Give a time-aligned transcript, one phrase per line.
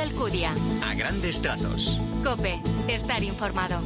[0.00, 0.50] Alcudia.
[0.82, 2.00] A grandes trazos.
[2.24, 3.80] Cope, estar informado.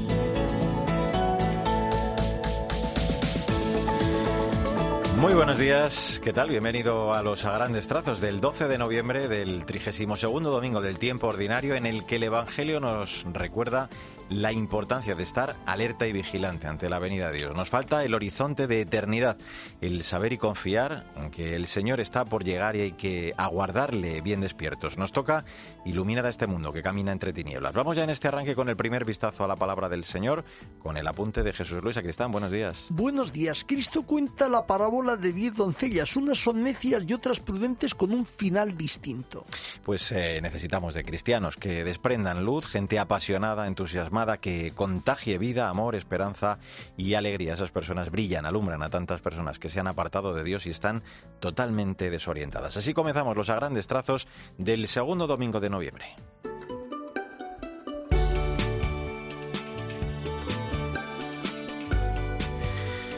[5.18, 6.50] Muy buenos días, ¿qué tal?
[6.50, 11.28] Bienvenido a los a grandes trazos del 12 de noviembre del 32 domingo del tiempo
[11.28, 13.88] ordinario en el que el Evangelio nos recuerda
[14.30, 17.54] la importancia de estar alerta y vigilante ante la venida de Dios.
[17.54, 19.36] Nos falta el horizonte de eternidad,
[19.80, 24.20] el saber y confiar en que el Señor está por llegar y hay que aguardarle
[24.20, 24.98] bien despiertos.
[24.98, 25.44] Nos toca
[25.84, 27.74] iluminar a este mundo que camina entre tinieblas.
[27.74, 30.44] Vamos ya en este arranque con el primer vistazo a la palabra del Señor,
[30.78, 32.32] con el apunte de Jesús Luis Acristán.
[32.32, 32.86] Buenos días.
[32.88, 33.64] Buenos días.
[33.66, 36.16] Cristo cuenta la parábola de diez doncellas.
[36.16, 39.44] Unas son necias y otras prudentes con un final distinto.
[39.82, 45.96] Pues eh, necesitamos de cristianos que desprendan luz, gente apasionada, entusiasmada que contagie vida, amor,
[45.96, 46.58] esperanza
[46.96, 47.54] y alegría.
[47.54, 51.02] Esas personas brillan, alumbran a tantas personas que se han apartado de Dios y están
[51.40, 52.76] totalmente desorientadas.
[52.76, 56.14] Así comenzamos los a grandes trazos del segundo domingo de noviembre.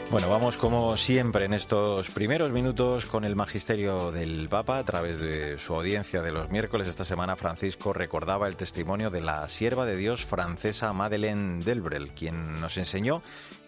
[0.09, 5.19] Bueno, vamos como siempre en estos primeros minutos con el magisterio del Papa a través
[5.19, 6.87] de su audiencia de los miércoles.
[6.87, 12.61] Esta semana Francisco recordaba el testimonio de la sierva de Dios francesa Madeleine Delbrel, quien
[12.61, 13.21] nos enseñó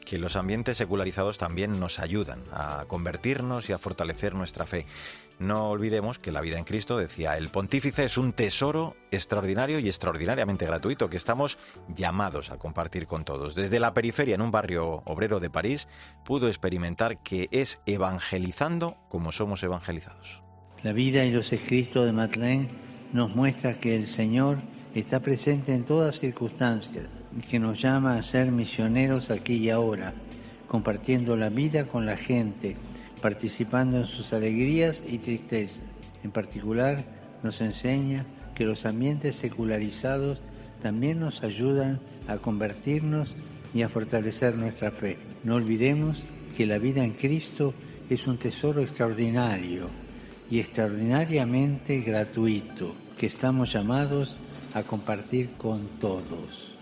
[0.10, 4.88] que los ambientes secularizados también nos ayudan a convertirnos y a fortalecer nuestra fe.
[5.38, 9.88] No olvidemos que la vida en Cristo, decía el pontífice, es un tesoro extraordinario y
[9.88, 11.60] extraordinariamente gratuito que estamos
[11.96, 13.54] llamados a compartir con todos.
[13.54, 15.88] Desde la periferia, en un barrio obrero de París,
[16.26, 20.42] pudo experimentar que es evangelizando como somos evangelizados.
[20.82, 22.70] La vida y los escritos de Madeleine
[23.14, 24.58] nos muestra que el Señor
[24.96, 27.06] está presente en todas circunstancias
[27.42, 30.14] que nos llama a ser misioneros aquí y ahora,
[30.68, 32.76] compartiendo la vida con la gente
[33.20, 35.82] participando en sus alegrías y tristezas.
[36.24, 37.06] En particular,
[37.44, 40.40] nos enseña que los ambientes secularizados
[40.82, 43.36] también nos ayudan a convertirnos
[43.74, 45.18] y a fortalecer nuestra fe.
[45.44, 46.26] No olvidemos
[46.58, 47.74] que la vida en Cristo
[48.10, 49.90] es un tesoro extraordinario
[50.50, 54.38] y extraordinariamente gratuito que estamos llamados
[54.74, 56.79] a compartir con todos.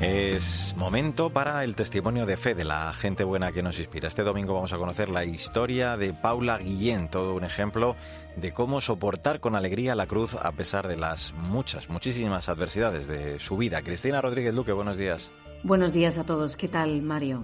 [0.00, 4.08] Es momento para el testimonio de fe de la gente buena que nos inspira.
[4.08, 7.96] Este domingo vamos a conocer la historia de Paula Guillén, todo un ejemplo
[8.34, 13.38] de cómo soportar con alegría la cruz a pesar de las muchas, muchísimas adversidades de
[13.40, 13.82] su vida.
[13.82, 15.30] Cristina Rodríguez Luque, buenos días.
[15.64, 16.56] Buenos días a todos.
[16.56, 17.42] ¿Qué tal, Mario?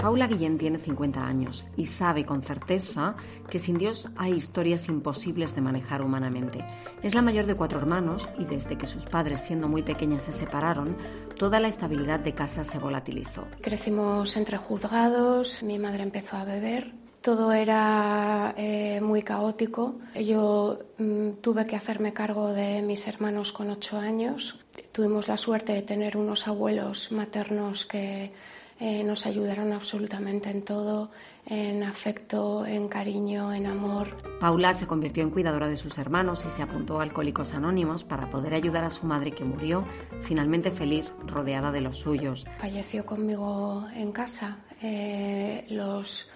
[0.00, 3.16] Paula Guillén tiene 50 años y sabe con certeza
[3.50, 6.64] que sin Dios hay historias imposibles de manejar humanamente.
[7.02, 10.32] Es la mayor de cuatro hermanos y desde que sus padres, siendo muy pequeñas, se
[10.32, 10.96] separaron,
[11.36, 13.46] toda la estabilidad de casa se volatilizó.
[13.60, 19.98] Crecimos entre juzgados, mi madre empezó a beber, todo era eh, muy caótico.
[20.14, 24.64] Yo mm, tuve que hacerme cargo de mis hermanos con ocho años.
[24.92, 28.32] Tuvimos la suerte de tener unos abuelos maternos que
[28.80, 31.10] eh, nos ayudaron absolutamente en todo,
[31.44, 34.16] en afecto, en cariño, en amor.
[34.40, 38.30] Paula se convirtió en cuidadora de sus hermanos y se apuntó a Alcohólicos Anónimos para
[38.30, 39.84] poder ayudar a su madre que murió,
[40.22, 42.46] finalmente feliz, rodeada de los suyos.
[42.58, 46.30] Falleció conmigo en casa eh, los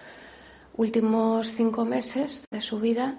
[0.77, 3.17] últimos cinco meses de su vida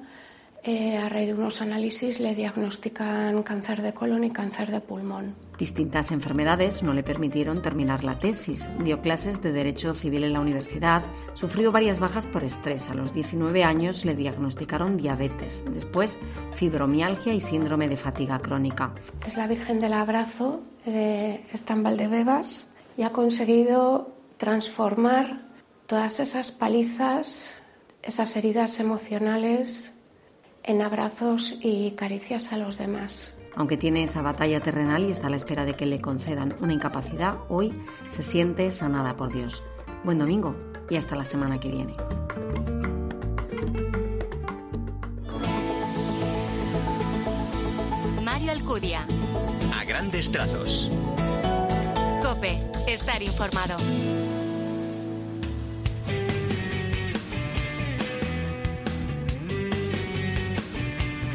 [0.69, 5.37] eh, a raíz de unos análisis le diagnostican cáncer de colon y cáncer de pulmón.
[5.59, 8.69] Distintas enfermedades no le permitieron terminar la tesis.
[8.85, 11.03] Dio clases de Derecho Civil en la universidad.
[11.33, 12.91] Sufrió varias bajas por estrés.
[12.91, 15.65] A los 19 años le diagnosticaron diabetes.
[15.73, 16.19] Después,
[16.55, 18.93] fibromialgia y síndrome de fatiga crónica.
[19.27, 25.47] Es la Virgen del Abrazo, eh, está en Valdebebas y ha conseguido transformar
[25.87, 27.51] todas esas palizas,
[28.03, 29.95] esas heridas emocionales
[30.63, 33.36] en abrazos y caricias a los demás.
[33.57, 36.75] Aunque tiene esa batalla terrenal y está a la espera de que le concedan una
[36.75, 37.75] incapacidad, hoy
[38.11, 39.63] se siente sanada por Dios.
[40.05, 40.55] Buen domingo
[40.91, 41.97] y hasta la semana que viene.
[48.23, 49.07] Mario Alcudia.
[49.75, 50.91] A grandes trazos.
[52.23, 53.77] Cope, estar informado.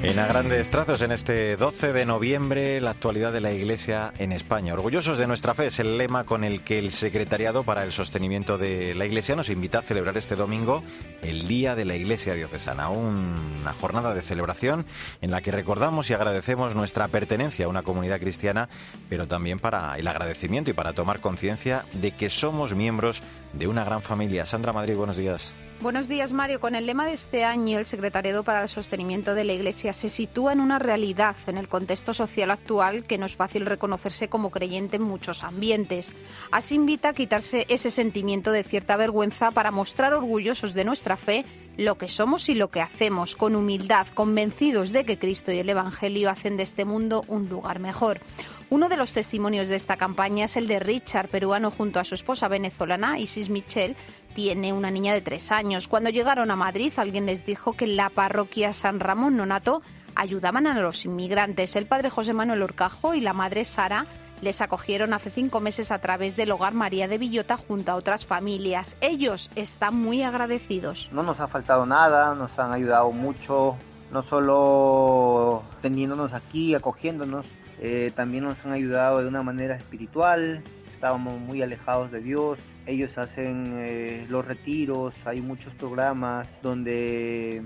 [0.04, 4.32] En a grandes trazos, en este 12 de noviembre, la actualidad de la Iglesia en
[4.32, 4.74] España.
[4.74, 8.58] Orgullosos de nuestra fe es el lema con el que el Secretariado para el Sostenimiento
[8.58, 10.82] de la Iglesia nos invita a celebrar este domingo
[11.22, 14.88] el Día de la Iglesia Diocesana, una jornada de celebración
[15.22, 18.70] en la que recordamos y agradecemos nuestra pertenencia a una comunidad cristiana,
[19.08, 23.22] pero también para el agradecimiento y para tomar conciencia de que somos miembros
[23.54, 24.48] de una gran familia.
[24.48, 25.54] Sandra Madrid, buenos días.
[25.82, 26.60] Buenos días, Mario.
[26.60, 30.10] Con el lema de este año, el Secretariado para el Sostenimiento de la Iglesia se
[30.10, 34.52] sitúa en una realidad en el contexto social actual que no es fácil reconocerse como
[34.52, 36.14] creyente en muchos ambientes.
[36.52, 41.46] Así invita a quitarse ese sentimiento de cierta vergüenza para mostrar orgullosos de nuestra fe
[41.78, 45.70] lo que somos y lo que hacemos, con humildad, convencidos de que Cristo y el
[45.70, 48.22] Evangelio hacen de este mundo un lugar mejor.
[48.72, 52.16] Uno de los testimonios de esta campaña es el de Richard, peruano, junto a su
[52.16, 53.98] esposa venezolana, Isis Michel.
[54.34, 55.90] Tiene una niña de tres años.
[55.90, 59.82] Cuando llegaron a Madrid, alguien les dijo que en la parroquia San Ramón Nonato
[60.16, 61.76] ayudaban a los inmigrantes.
[61.76, 64.06] El padre José Manuel Orcajo y la madre Sara
[64.40, 68.26] les acogieron hace cinco meses a través del Hogar María de Villota junto a otras
[68.26, 68.96] familias.
[69.02, 71.10] Ellos están muy agradecidos.
[71.12, 73.76] No nos ha faltado nada, nos han ayudado mucho,
[74.14, 77.46] no solo teniéndonos aquí, acogiéndonos,
[77.82, 80.62] eh, también nos han ayudado de una manera espiritual,
[80.94, 87.64] estábamos muy alejados de Dios, ellos hacen eh, los retiros, hay muchos programas donde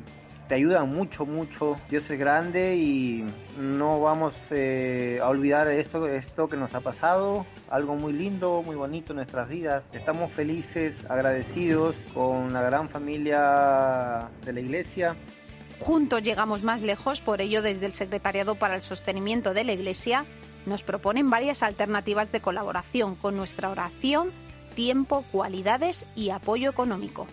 [0.47, 1.77] te ayudan mucho, mucho.
[1.89, 3.25] Dios es grande y
[3.59, 7.45] no vamos eh, a olvidar esto, esto que nos ha pasado.
[7.69, 9.89] Algo muy lindo, muy bonito en nuestras vidas.
[9.91, 15.17] Estamos felices, agradecidos con la gran familia de la iglesia
[15.79, 20.25] Juntos llegamos más lejos, por ello desde el Secretariado para el Sostenimiento de la Iglesia
[20.65, 24.31] nos proponen varias alternativas de colaboración con nuestra oración,
[24.75, 27.27] tiempo, cualidades y apoyo económico.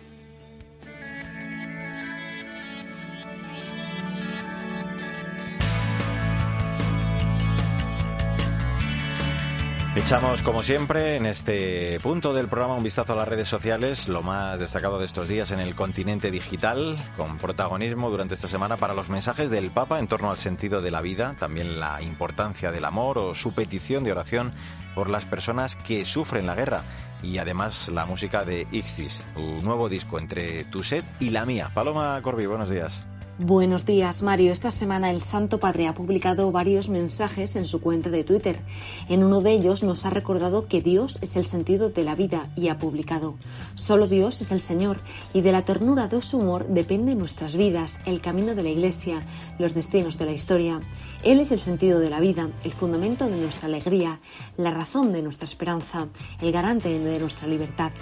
[10.03, 14.21] Echamos, como siempre, en este punto del programa un vistazo a las redes sociales, lo
[14.21, 18.95] más destacado de estos días en el continente digital, con protagonismo durante esta semana para
[18.95, 22.83] los mensajes del Papa en torno al sentido de la vida, también la importancia del
[22.83, 24.51] amor o su petición de oración
[24.93, 26.83] por las personas que sufren la guerra
[27.23, 31.71] y además la música de Ixtis, un nuevo disco entre tu set y la mía.
[31.73, 33.05] Paloma Corbi, buenos días.
[33.39, 34.51] Buenos días, Mario.
[34.51, 38.59] Esta semana el Santo Padre ha publicado varios mensajes en su cuenta de Twitter.
[39.09, 42.53] En uno de ellos nos ha recordado que Dios es el sentido de la vida
[42.55, 43.33] y ha publicado,
[43.73, 44.99] Solo Dios es el Señor
[45.33, 49.23] y de la ternura de su humor depende nuestras vidas, el camino de la Iglesia,
[49.57, 50.79] los destinos de la historia.
[51.23, 54.19] Él es el sentido de la vida, el fundamento de nuestra alegría,
[54.57, 56.07] la razón de nuestra esperanza,
[56.39, 57.93] el garante de nuestra libertad.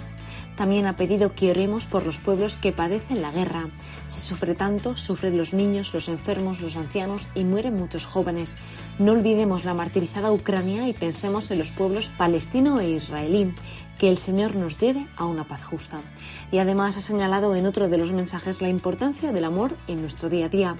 [0.56, 3.68] También ha pedido que oremos por los pueblos que padecen la guerra.
[4.08, 8.56] Se sufre tanto, sufren los niños, los enfermos, los ancianos y mueren muchos jóvenes.
[8.98, 13.54] No olvidemos la martirizada Ucrania y pensemos en los pueblos palestino e israelí.
[14.02, 16.00] Que el Señor nos lleve a una paz justa.
[16.50, 20.28] Y además ha señalado en otro de los mensajes la importancia del amor en nuestro
[20.28, 20.76] día a día.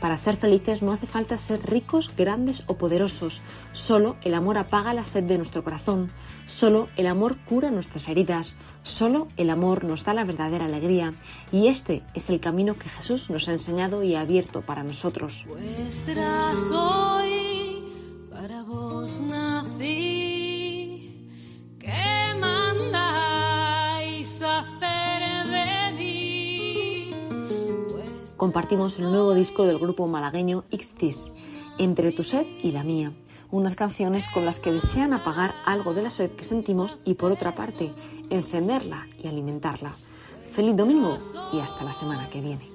[0.00, 3.42] Para ser felices no hace falta ser ricos, grandes o poderosos.
[3.72, 6.12] Solo el amor apaga la sed de nuestro corazón.
[6.46, 8.56] Solo el amor cura nuestras heridas.
[8.84, 11.12] Solo el amor nos da la verdadera alegría.
[11.52, 15.44] Y este es el camino que Jesús nos ha enseñado y abierto para nosotros.
[28.42, 31.30] Compartimos el nuevo disco del grupo malagueño Ixtis,
[31.78, 33.12] Entre tu sed y la mía,
[33.52, 37.30] unas canciones con las que desean apagar algo de la sed que sentimos y por
[37.30, 37.92] otra parte,
[38.30, 39.94] encenderla y alimentarla.
[40.56, 41.16] Feliz domingo
[41.52, 42.68] y hasta la semana que viene.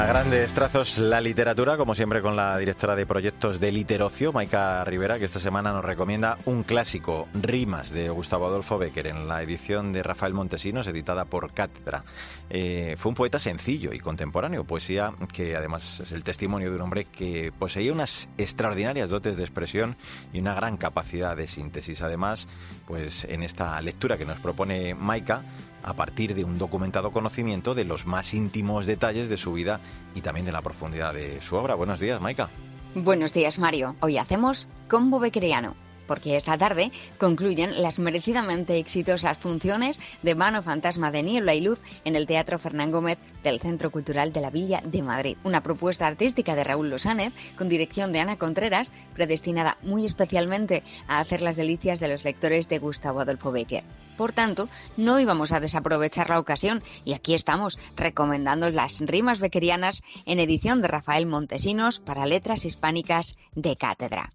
[0.00, 4.82] A grandes trazos la literatura, como siempre con la directora de proyectos de Literocio, Maika
[4.82, 9.42] Rivera, que esta semana nos recomienda un clásico, Rimas, de Gustavo Adolfo Becker, en la
[9.42, 12.02] edición de Rafael Montesinos, editada por Cátedra.
[12.48, 16.82] Eh, fue un poeta sencillo y contemporáneo, poesía que además es el testimonio de un
[16.82, 19.98] hombre que poseía unas extraordinarias dotes de expresión
[20.32, 22.00] y una gran capacidad de síntesis.
[22.00, 22.48] Además,
[22.86, 25.42] pues en esta lectura que nos propone Maika,
[25.82, 29.80] a partir de un documentado conocimiento de los más íntimos detalles de su vida
[30.14, 31.74] y también de la profundidad de su obra.
[31.74, 32.48] Buenos días, Maika.
[32.94, 33.96] Buenos días, Mario.
[34.00, 35.74] Hoy hacemos Combo Bequeriano
[36.10, 41.80] porque esta tarde concluyen las merecidamente exitosas funciones de Mano Fantasma de Niebla y Luz
[42.04, 45.36] en el Teatro Fernán Gómez del Centro Cultural de la Villa de Madrid.
[45.44, 51.20] Una propuesta artística de Raúl Losánez con dirección de Ana Contreras, predestinada muy especialmente a
[51.20, 53.84] hacer las delicias de los lectores de Gustavo Adolfo Becker.
[54.16, 60.02] Por tanto, no íbamos a desaprovechar la ocasión y aquí estamos recomendando las rimas bequerianas
[60.26, 64.32] en edición de Rafael Montesinos para letras hispánicas de cátedra.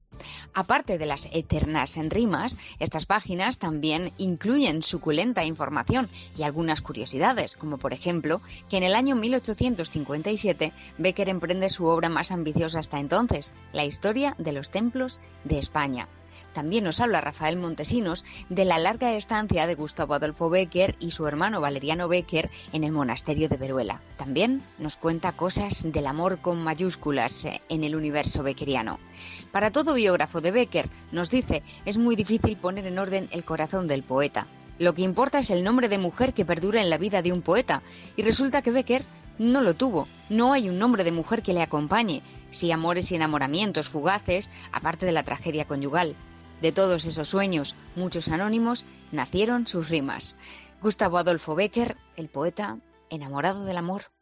[0.54, 7.56] Aparte de las eternas en rimas, estas páginas también incluyen suculenta información y algunas curiosidades,
[7.56, 13.00] como por ejemplo que en el año 1857 Becker emprende su obra más ambiciosa hasta
[13.00, 16.08] entonces, la historia de los templos de España.
[16.54, 21.28] También nos habla Rafael Montesinos de la larga estancia de Gustavo Adolfo Becker y su
[21.28, 24.02] hermano Valeriano Becker en el monasterio de Veruela.
[24.18, 29.00] También nos cuenta cosas del amor con mayúsculas eh, en el universo beckeriano.
[29.52, 33.88] Para todo biógrafo de Becker, nos dice, es muy difícil poner en orden el corazón
[33.88, 34.48] del poeta.
[34.78, 37.42] Lo que importa es el nombre de mujer que perdura en la vida de un
[37.42, 37.82] poeta.
[38.18, 39.06] Y resulta que Becker
[39.38, 40.08] no lo tuvo.
[40.30, 42.22] No hay un nombre de mujer que le acompañe.
[42.52, 46.16] Sí amores y enamoramientos fugaces, aparte de la tragedia conyugal.
[46.62, 50.38] De todos esos sueños, muchos anónimos, nacieron sus rimas.
[50.82, 54.15] Gustavo Adolfo Becker, el poeta enamorado del amor.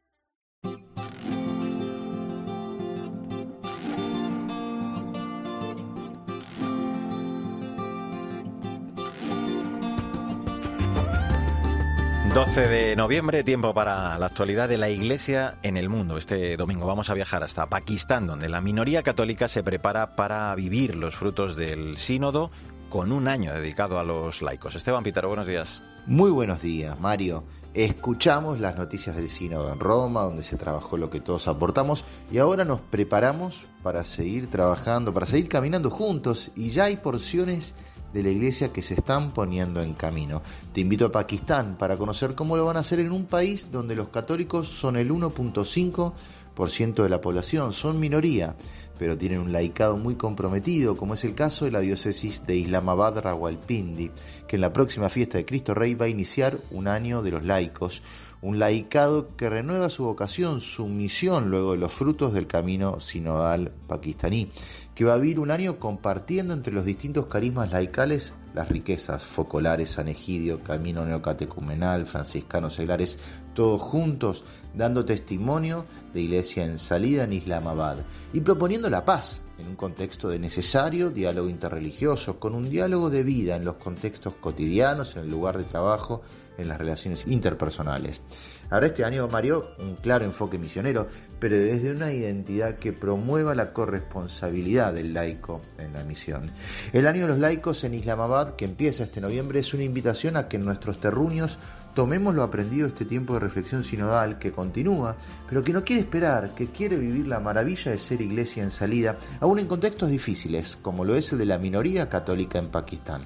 [12.33, 16.17] 12 de noviembre, tiempo para la actualidad de la Iglesia en el mundo.
[16.17, 20.95] Este domingo vamos a viajar hasta Pakistán, donde la minoría católica se prepara para vivir
[20.95, 22.49] los frutos del sínodo
[22.89, 24.73] con un año dedicado a los laicos.
[24.73, 25.83] Esteban Pitaro, buenos días.
[26.07, 27.43] Muy buenos días, Mario.
[27.75, 32.39] Escuchamos las noticias del sínodo en Roma, donde se trabajó lo que todos aportamos, y
[32.39, 37.75] ahora nos preparamos para seguir trabajando, para seguir caminando juntos, y ya hay porciones
[38.13, 40.41] de la iglesia que se están poniendo en camino.
[40.71, 43.95] Te invito a Pakistán para conocer cómo lo van a hacer en un país donde
[43.95, 48.55] los católicos son el 1.5% de la población, son minoría,
[48.99, 53.19] pero tienen un laicado muy comprometido, como es el caso de la diócesis de Islamabad
[53.19, 54.11] Rawalpindi,
[54.47, 57.43] que en la próxima fiesta de Cristo Rey va a iniciar un año de los
[57.43, 58.03] laicos,
[58.43, 63.71] un laicado que renueva su vocación, su misión luego de los frutos del camino sinodal
[63.87, 64.51] pakistaní,
[64.93, 69.91] que va a vivir un año compartiendo entre los distintos carismas laicales las riquezas focolares,
[69.91, 73.17] San Egidio, Camino Neocatecumenal, franciscanos seglares,
[73.53, 74.43] todos juntos
[74.75, 77.99] dando testimonio de iglesia en salida en Islamabad
[78.33, 83.23] y proponiendo la paz en un contexto de necesario diálogo interreligioso, con un diálogo de
[83.23, 86.21] vida en los contextos cotidianos, en el lugar de trabajo,
[86.57, 88.21] en las relaciones interpersonales.
[88.69, 91.07] Ahora este año, Mario, un claro enfoque misionero,
[91.39, 96.51] pero desde una identidad que promueva la corresponsabilidad del laico en la misión.
[96.91, 100.47] El año de los laicos en Islamabad, que empieza este noviembre, es una invitación a
[100.47, 101.59] que nuestros terruños
[101.93, 105.15] tomemos lo aprendido este tiempo de reflexión sinodal que continúa,
[105.47, 109.17] pero que no quiere esperar, que quiere vivir la maravilla de ser iglesia en salida,
[109.39, 113.21] aún en contextos difíciles, como lo es el de la minoría católica en Pakistán.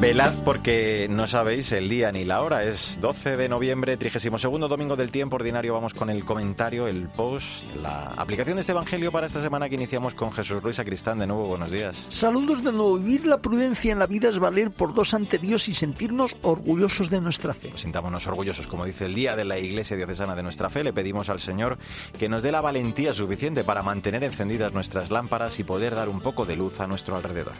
[0.00, 2.64] Velad porque no sabéis el día ni la hora.
[2.64, 5.72] Es 12 de noviembre, 32 domingo del tiempo ordinario.
[5.72, 9.76] Vamos con el comentario, el post, la aplicación de este evangelio para esta semana que
[9.76, 11.18] iniciamos con Jesús Ruiz Sacristán.
[11.18, 12.06] De nuevo, buenos días.
[12.10, 12.98] Saludos de nuevo.
[12.98, 17.08] Vivir la prudencia en la vida es valer por dos ante Dios y sentirnos orgullosos
[17.08, 17.68] de nuestra fe.
[17.68, 20.84] Pues sintámonos orgullosos, como dice el día de la Iglesia Diocesana de nuestra fe.
[20.84, 21.78] Le pedimos al Señor
[22.18, 26.20] que nos dé la valentía suficiente para mantener encendidas nuestras lámparas y poder dar un
[26.20, 27.54] poco de luz a nuestro alrededor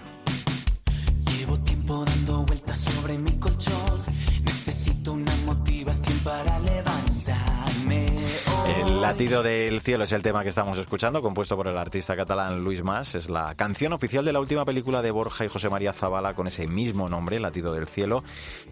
[9.15, 12.83] latido del cielo es el tema que estamos escuchando, compuesto por el artista catalán Luis
[12.83, 13.15] Mas.
[13.15, 16.49] Es la canción oficial de la última película de Borja y José María Zavala con
[16.49, 18.25] ese mismo nombre, Latido del cielo,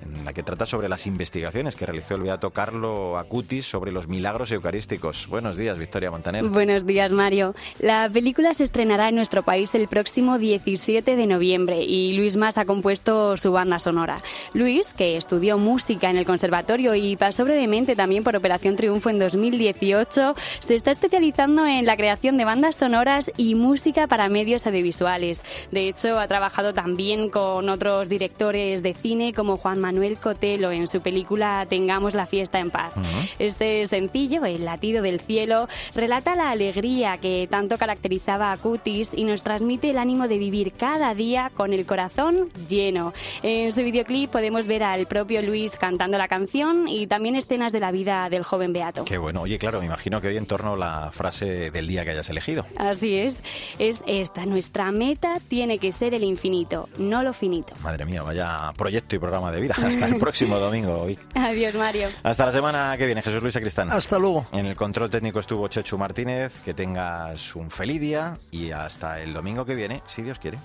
[0.02, 4.08] en la que trata sobre las investigaciones que realizó el beato Carlo Acutis sobre los
[4.08, 5.28] milagros eucarísticos.
[5.28, 6.42] Buenos días, Victoria Montaner.
[6.42, 7.54] Buenos días, Mario.
[7.78, 12.58] La película se estrenará en nuestro país el próximo 17 de noviembre y Luis Mas
[12.58, 14.20] ha compuesto su banda sonora.
[14.54, 19.20] Luis, que estudió música en el conservatorio y pasó brevemente también por Operación Triunfo en
[19.20, 25.42] 2018, Se está especializando en la creación de bandas sonoras y música para medios audiovisuales.
[25.70, 30.88] De hecho, ha trabajado también con otros directores de cine como Juan Manuel Cotelo en
[30.88, 32.92] su película Tengamos la fiesta en paz.
[33.38, 39.24] Este sencillo, El latido del cielo, relata la alegría que tanto caracterizaba a Cutis y
[39.24, 43.12] nos transmite el ánimo de vivir cada día con el corazón lleno.
[43.42, 47.80] En su videoclip podemos ver al propio Luis cantando la canción y también escenas de
[47.80, 49.04] la vida del joven Beato.
[49.04, 49.42] Qué bueno.
[49.42, 52.28] Oye, claro, me imagino que hoy en torno a la frase del día que hayas
[52.30, 52.66] elegido.
[52.76, 53.42] Así es.
[53.78, 54.46] Es esta.
[54.46, 57.74] Nuestra meta tiene que ser el infinito, no lo finito.
[57.82, 59.74] Madre mía, vaya proyecto y programa de vida.
[59.82, 61.06] Hasta el próximo domingo.
[61.34, 62.08] Adiós, Mario.
[62.22, 63.90] Hasta la semana que viene, Jesús Luis Cristán.
[63.90, 64.46] Hasta luego.
[64.52, 66.52] En el control técnico estuvo Chechu Martínez.
[66.64, 70.58] Que tengas un feliz día y hasta el domingo que viene, si Dios quiere.